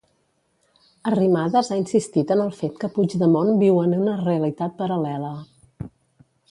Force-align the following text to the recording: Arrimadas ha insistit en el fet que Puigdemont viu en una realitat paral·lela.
Arrimadas 1.11 1.69
ha 1.73 1.77
insistit 1.81 2.33
en 2.37 2.41
el 2.47 2.51
fet 2.61 2.81
que 2.85 2.91
Puigdemont 2.97 3.53
viu 3.63 3.77
en 3.83 3.97
una 4.01 4.19
realitat 4.25 4.77
paral·lela. 4.81 5.35